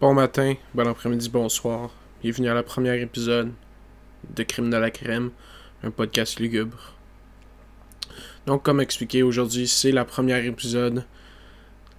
[0.00, 1.90] Bon matin, bon après-midi, bonsoir.
[2.22, 3.52] Bienvenue à la première épisode
[4.34, 5.30] de Crime de la Crème,
[5.82, 6.94] un podcast lugubre.
[8.46, 11.04] Donc, comme expliqué, aujourd'hui, c'est la première épisode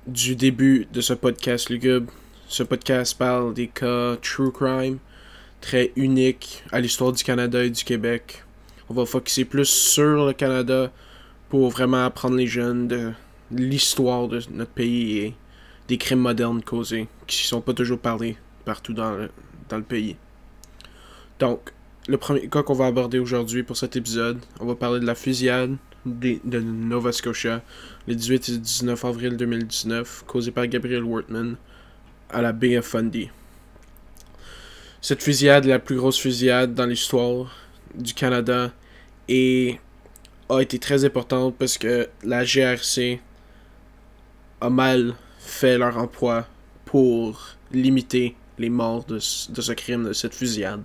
[0.08, 2.12] du début de ce podcast lugubre.
[2.48, 4.98] Ce podcast parle des cas true crime,
[5.62, 8.44] très uniques à l'histoire du Canada et du Québec.
[8.90, 10.92] On va focuser plus sur le Canada
[11.50, 13.12] pour vraiment apprendre les jeunes de
[13.52, 15.36] l'histoire de notre pays et
[15.92, 19.30] des crimes modernes causés, qui ne sont pas toujours parlés partout dans le,
[19.68, 20.16] dans le pays.
[21.38, 21.74] Donc,
[22.08, 25.16] le premier cas qu'on va aborder aujourd'hui pour cet épisode, on va parler de la
[25.16, 27.62] fusillade de, de Nova Scotia
[28.08, 31.58] le 18 et 19 avril 2019, causée par Gabriel Wortman
[32.30, 33.30] à la Bay of Fundy.
[35.02, 37.54] Cette fusillade est la plus grosse fusillade dans l'histoire
[37.96, 38.72] du Canada
[39.28, 39.78] et
[40.48, 43.20] a été très importante parce que la GRC
[44.62, 46.48] a mal fait leur emploi
[46.86, 50.84] pour limiter les morts de, ce crime, de cette fusillade.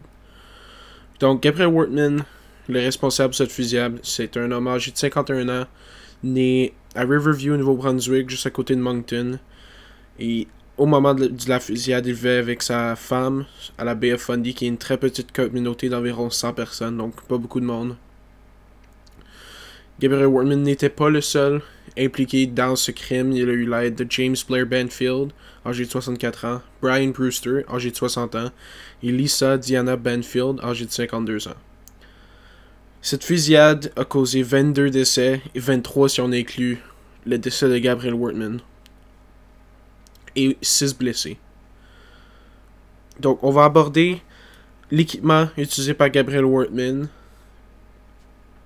[1.21, 2.25] Donc, Gabriel Wortman,
[2.69, 5.67] le responsable de cette fusillade, c'est un homme âgé de 51 ans,
[6.23, 9.39] né à Riverview, au Nouveau-Brunswick, juste à côté de Moncton.
[10.19, 13.45] Et au moment de, la fusillade, il vivait avec sa femme
[13.79, 17.39] à la of Fundy, qui est une très petite communauté d'environ 100 personnes, donc pas
[17.39, 17.97] beaucoup de monde.
[20.01, 21.63] Gabriel Wortman n'était pas le seul
[21.99, 23.33] impliqué dans ce crime.
[23.33, 25.33] Il a eu l'aide de James Blair Banfield,
[25.65, 28.51] âgé de 64 ans, Brian Brewster, âgé de 60 ans,
[29.03, 31.55] et Lisa Diana Banfield, âgée de 52 ans.
[33.03, 36.79] Cette fusillade a causé 22 décès et 23 si on inclut
[37.25, 38.61] le décès de Gabriel Wortman.
[40.35, 41.39] Et 6 blessés.
[43.21, 44.21] Donc, on va aborder
[44.91, 47.09] l'équipement utilisé par Gabriel Wortman.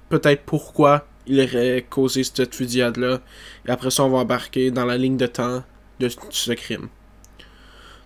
[0.09, 3.20] Peut-être pourquoi il aurait causé cette fusillade-là.
[3.66, 5.62] Et après ça, on va embarquer dans la ligne de temps
[5.98, 6.88] de ce crime.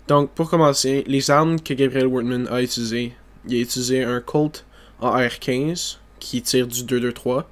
[0.09, 3.15] Donc, pour commencer, les armes que Gabriel Wortman a utilisées,
[3.47, 4.67] il a utilisé un Colt
[5.01, 7.45] AR-15 qui tire du 2-2-3,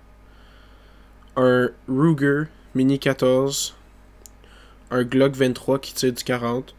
[1.37, 2.45] un Ruger
[2.75, 3.75] Mini 14,
[4.91, 6.75] un Glock 23 qui tire du 40,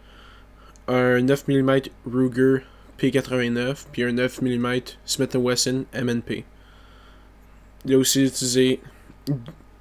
[0.87, 2.63] un 9 mm Ruger
[2.99, 6.45] P89, puis un 9 mm Smith Wesson MNP.
[7.85, 8.79] Il a aussi utilisé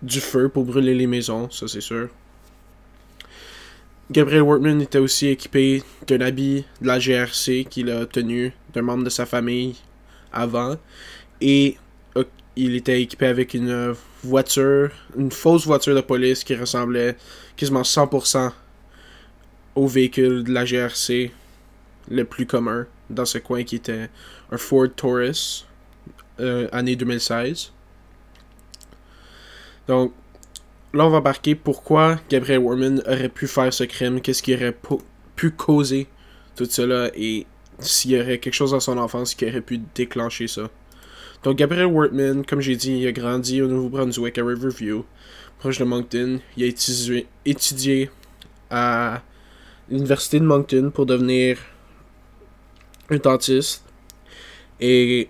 [0.02, 2.08] du feu pour brûler les maisons, ça c'est sûr.
[4.10, 9.04] Gabriel Wortman était aussi équipé d'un habit de la GRC qu'il a obtenu d'un membre
[9.04, 9.76] de sa famille
[10.32, 10.76] avant.
[11.40, 11.76] Et
[12.56, 17.16] il était équipé avec une voiture, une fausse voiture de police qui ressemblait
[17.56, 18.52] quasiment 100%
[19.74, 21.32] au véhicule de la GRC
[22.10, 24.08] le plus commun dans ce coin qui était
[24.50, 25.66] un Ford Taurus
[26.40, 27.72] euh, année 2016.
[29.88, 30.12] Donc,
[30.94, 34.76] là, on va embarquer pourquoi Gabriel Warman aurait pu faire ce crime, qu'est-ce qui aurait
[35.37, 36.06] pu causer
[36.56, 37.10] tout cela?
[37.15, 37.47] Et
[37.78, 40.70] s'il y aurait quelque chose dans son enfance qui aurait pu déclencher ça?
[41.43, 45.04] Donc, Gabriel Wortman, comme j'ai dit, il a grandi au Nouveau-Brunswick à Riverview,
[45.59, 46.38] proche de Moncton.
[46.56, 48.10] Il a étudié, étudié
[48.70, 49.22] à
[49.88, 51.59] l'Université de Moncton pour devenir
[53.10, 53.84] un dentiste.
[54.78, 55.28] Et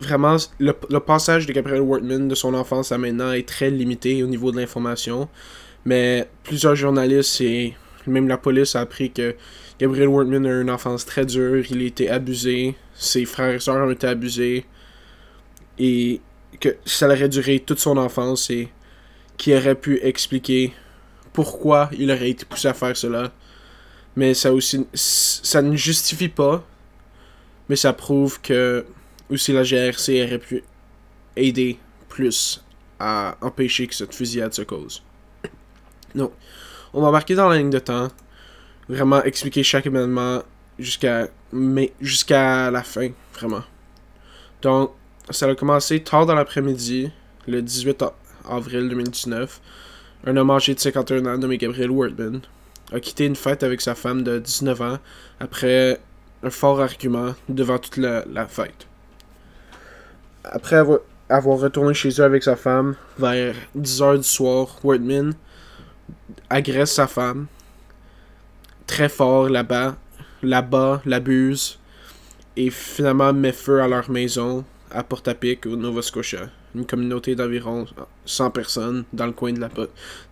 [0.00, 4.26] vraiment, le, passage de Gabriel Wortman de son enfance à maintenant est très limité au
[4.26, 5.28] niveau de l'information.
[5.84, 7.74] Mais plusieurs journalistes et
[8.06, 9.34] même la police a appris que
[9.78, 11.64] Gabriel Wortman a une enfance très dure.
[11.70, 12.74] Il a été abusé.
[12.94, 14.66] Ses frères et sœurs ont été abusés.
[15.78, 16.20] Et
[16.58, 18.68] que ça aurait duré toute son enfance et
[19.36, 20.74] qui aurait pu expliquer
[21.32, 23.32] pourquoi il aurait été poussé à faire cela.
[24.16, 24.86] Mais ça aussi.
[24.92, 26.64] Ça ne justifie pas.
[27.68, 28.84] Mais ça prouve que
[29.30, 30.64] aussi la GRC aurait pu
[31.36, 31.78] aider
[32.08, 32.62] plus
[32.98, 35.02] à empêcher que cette fusillade se cause.
[36.14, 36.32] Donc,
[36.92, 38.08] on va marquer dans la ligne de temps,
[38.88, 40.42] vraiment expliquer chaque événement
[40.78, 41.28] jusqu'à
[42.70, 43.62] la fin, vraiment.
[44.62, 44.92] Donc,
[45.30, 47.10] ça a commencé tard dans l'après-midi,
[47.46, 48.04] le 18
[48.48, 49.60] avril 2019.
[50.26, 52.40] Un homme âgé de 51 ans nommé Gabriel Wortman
[52.92, 54.98] a quitté une fête avec sa femme de 19 ans
[55.38, 56.00] après
[56.42, 58.89] un fort argument devant toute la fête.
[60.44, 60.76] Après
[61.28, 65.34] avoir, retourné chez eux avec sa femme, vers 10h du soir, Wortman
[66.48, 67.46] agresse sa femme
[68.86, 69.96] très fort là-bas,
[70.42, 71.78] là-bas, l'abuse
[72.56, 76.50] et finalement met feu à leur maison à Portapic au Nova Scotia.
[76.74, 77.86] Une communauté d'environ
[78.24, 79.68] 100 personnes dans le coin de la,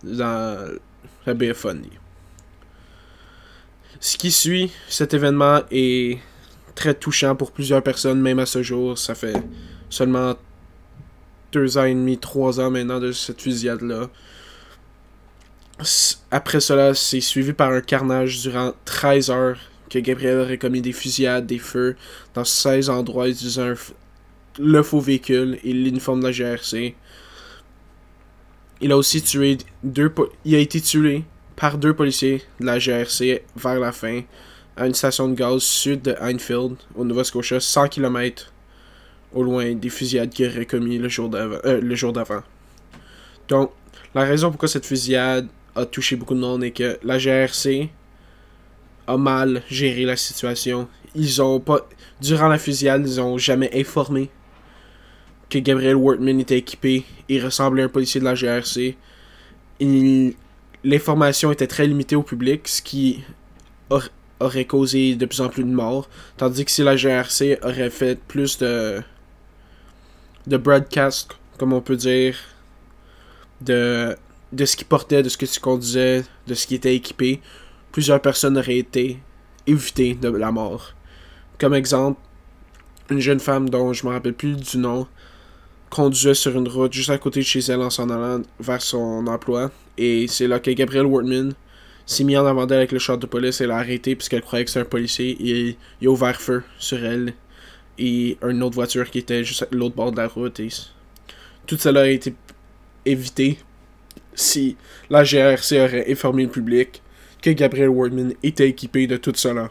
[0.03, 0.77] dans
[1.25, 1.53] la baie
[3.99, 6.19] Ce qui suit cet événement est
[6.75, 8.97] très touchant pour plusieurs personnes, même à ce jour.
[8.97, 9.35] Ça fait
[9.89, 10.35] seulement
[11.51, 14.09] deux ans et demi, trois ans maintenant de cette fusillade-là.
[16.31, 19.59] après cela, c'est suivi par un carnage durant 13 heures
[19.89, 21.95] que Gabriel aurait commis des fusillades, des feux
[22.35, 23.73] dans 16 endroits utilisant
[24.59, 26.95] le faux véhicule et l'uniforme de la GRC.
[28.81, 30.13] Il a aussi tué deux
[30.45, 31.23] il a été tué
[31.55, 34.21] par deux policiers de la GRC vers la fin
[34.77, 38.53] à une station de gaz sud de Enfield au Nova Scotia 100 km
[39.33, 41.57] au loin des fusillades qu'il aurait commis le jour d'avant.
[41.65, 42.41] Euh, le jour d'avant.
[43.47, 43.71] Donc,
[44.15, 47.89] la raison pourquoi cette fusillade a touché beaucoup de monde est que la GRC
[49.07, 50.87] a mal géré la situation.
[51.15, 51.87] Ils ont pas.
[52.21, 54.29] Durant la fusillade, ils ont jamais informé
[55.49, 58.97] que Gabriel Wortman était équipé et ressemblait à un policier de la GRC.
[60.83, 63.23] L'information était très limitée au public, ce qui
[64.39, 66.07] aurait causé de plus en plus de morts.
[66.37, 69.01] Tandis que si la GRC aurait fait plus de
[70.49, 72.35] de broadcast, comme on peut dire,
[73.61, 74.15] de,
[74.57, 77.39] ce qui portait, de ce que tu conduisais, de ce qui était équipé,
[77.91, 79.19] plusieurs personnes auraient été
[79.67, 80.93] évitées de la mort.
[81.59, 82.19] Comme exemple,
[83.11, 85.07] une jeune femme dont je me rappelle plus du nom
[85.89, 89.25] conduisait sur une route juste à côté de chez elle en s'en allant vers son
[89.27, 89.71] emploi.
[89.97, 91.53] Et c'est là que Gabriel Wortman
[92.05, 94.65] s'est mis en avant d'elle avec le char de police et l'a arrêté puisqu'elle croyait
[94.65, 97.33] que c'était un policier et il a ouvert feu sur elle
[97.99, 100.61] et une autre voiture qui était juste à l'autre bord de la route.
[101.67, 102.33] Tout cela a été
[103.05, 103.59] évité
[104.33, 104.77] si
[105.09, 107.01] la GRC aurait informé le public
[107.41, 109.69] que Gabriel Wardman était équipé de tout cela.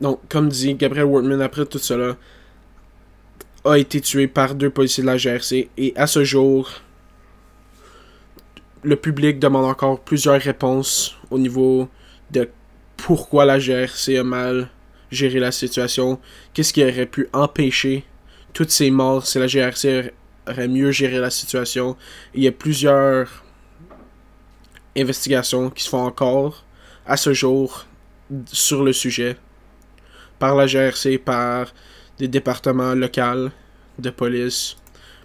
[0.00, 2.16] Donc, comme dit, Gabriel Wardman, après tout cela,
[3.64, 5.68] a été tué par deux policiers de la GRC.
[5.76, 6.70] Et à ce jour,
[8.82, 11.88] le public demande encore plusieurs réponses au niveau
[12.30, 12.48] de
[12.96, 14.68] pourquoi la GRC a mal
[15.10, 16.20] géré la situation,
[16.54, 18.04] qu'est-ce qui aurait pu empêcher
[18.52, 20.12] toutes ces morts si la GRC
[20.48, 21.96] aurait mieux géré la situation.
[22.34, 23.44] Il y a plusieurs
[24.96, 26.64] investigations qui se font encore
[27.06, 27.86] à ce jour
[28.46, 29.36] sur le sujet
[30.38, 31.72] par la GRC, par
[32.18, 33.50] des départements locaux
[33.98, 34.76] de police,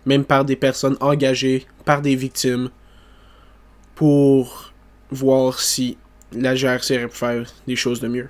[0.06, 2.70] même par des personnes engagées, par des victimes,
[3.96, 4.74] pour
[5.10, 5.98] voir si
[6.36, 8.30] la GRC aurait pu faire des choses de mieux.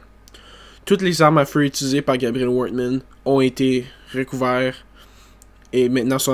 [0.86, 4.86] Toutes les armes à feu utilisées par Gabriel Wortman ont été recouvertes
[5.74, 6.31] et maintenant sont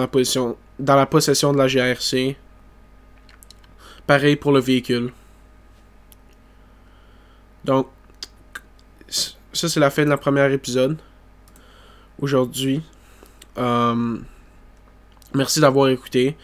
[0.80, 2.36] dans la possession de la GRC.
[4.06, 5.12] Pareil pour le véhicule.
[7.64, 7.88] Donc,
[9.08, 10.98] ça c'est la fin de la première épisode.
[12.20, 12.82] Aujourd'hui.
[13.58, 14.18] Euh,
[15.34, 16.36] merci d'avoir écouté.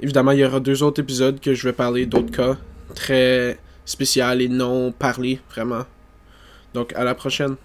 [0.00, 2.56] Évidemment, il y aura deux autres épisodes que je vais parler d'autres cas
[2.94, 3.58] très
[3.92, 5.84] spécial et non parlé, vraiment.
[6.74, 7.56] Donc, à la prochaine.